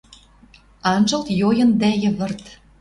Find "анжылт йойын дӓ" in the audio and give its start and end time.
0.91-1.91